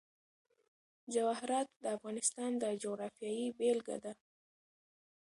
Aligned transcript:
جواهرات 1.13 1.67
د 1.83 1.85
افغانستان 1.97 2.51
د 2.61 2.63
جغرافیې 2.83 3.47
بېلګه 3.57 3.97
ده. 4.03 4.13